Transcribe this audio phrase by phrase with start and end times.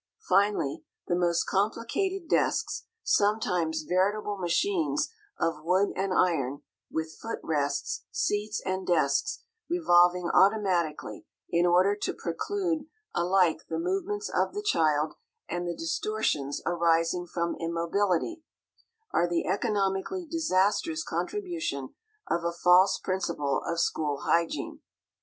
[0.27, 8.01] Finally, the most complicated desks, sometimes veritable machines of wood and iron, with foot rests,
[8.09, 15.13] seats, and desks revolving automatically, in order to preclude alike the movements of the child
[15.47, 18.41] and the distortions arising from immobility,
[19.13, 21.93] are the economically disastrous contribution
[22.27, 24.79] of a false principle of "school hygiene."